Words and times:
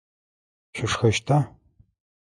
Шъущхэщта? 0.77 1.37